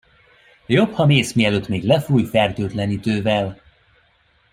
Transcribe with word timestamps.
Jobb 0.65 0.91
ha 0.95 1.05
mész, 1.05 1.33
mielőtt 1.33 1.67
még 1.67 1.83
lefúj 1.83 2.23
fertőtlenítővel. 2.23 3.61